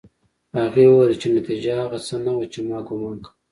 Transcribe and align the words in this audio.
هغې 0.59 0.85
وویل 0.89 1.13
چې 1.21 1.27
نتيجه 1.37 1.71
هغه 1.83 1.97
څه 2.07 2.15
نه 2.25 2.31
وه 2.37 2.45
چې 2.53 2.59
ما 2.67 2.77
ګومان 2.87 3.17
کاوه 3.25 3.33